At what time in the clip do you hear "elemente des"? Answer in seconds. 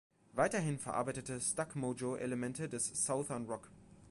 2.17-3.05